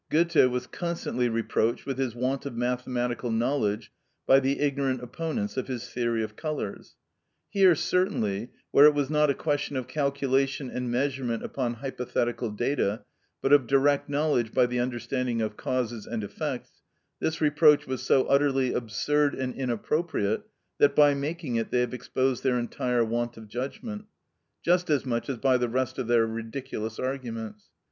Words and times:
Goethe 0.09 0.49
was 0.49 0.65
constantly 0.65 1.29
reproached 1.29 1.85
with 1.85 1.99
his 1.99 2.15
want 2.15 2.47
of 2.47 2.55
mathematical 2.57 3.29
knowledge 3.29 3.91
by 4.25 4.39
the 4.39 4.59
ignorant 4.59 4.99
opponents 5.03 5.57
of 5.57 5.67
his 5.67 5.87
theory 5.91 6.23
of 6.23 6.35
colours. 6.35 6.95
Here 7.51 7.75
certainly, 7.75 8.49
where 8.71 8.85
it 8.87 8.95
was 8.95 9.11
not 9.11 9.29
a 9.29 9.35
question 9.35 9.75
of 9.77 9.87
calculation 9.87 10.71
and 10.71 10.89
measurement 10.89 11.43
upon 11.43 11.75
hypothetical 11.75 12.49
data, 12.49 13.03
but 13.43 13.53
of 13.53 13.67
direct 13.67 14.09
knowledge 14.09 14.51
by 14.53 14.65
the 14.65 14.79
understanding 14.79 15.39
of 15.39 15.55
causes 15.55 16.07
and 16.07 16.23
effects, 16.23 16.81
this 17.19 17.39
reproach 17.39 17.85
was 17.85 18.01
so 18.01 18.23
utterly 18.23 18.73
absurd 18.73 19.35
and 19.35 19.53
inappropriate, 19.53 20.41
that 20.79 20.95
by 20.95 21.13
making 21.13 21.57
it 21.57 21.69
they 21.69 21.81
have 21.81 21.93
exposed 21.93 22.41
their 22.41 22.57
entire 22.57 23.05
want 23.05 23.37
of 23.37 23.47
judgment, 23.47 24.05
just 24.63 24.89
as 24.89 25.05
much 25.05 25.29
as 25.29 25.37
by 25.37 25.57
the 25.57 25.69
rest 25.69 25.99
of 25.99 26.07
their 26.07 26.25
ridiculous 26.25 26.97
arguments. 26.97 27.69